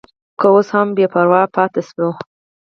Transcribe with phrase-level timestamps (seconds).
[0.39, 2.09] که اوس هم بې پروا پاتې شو.